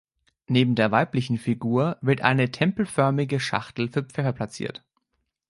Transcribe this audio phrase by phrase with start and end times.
[0.47, 4.83] Neben der weiblichen Figur wird eine tempelförmige Schachtel für Pfeffer platziert.